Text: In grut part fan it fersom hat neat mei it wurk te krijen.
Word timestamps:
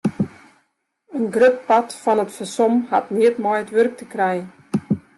In 1.17 1.25
grut 1.35 1.57
part 1.67 1.89
fan 2.03 2.21
it 2.23 2.35
fersom 2.37 2.73
hat 2.91 3.05
neat 3.15 3.35
mei 3.43 3.57
it 3.63 3.73
wurk 3.75 3.93
te 3.97 4.05
krijen. 4.13 4.47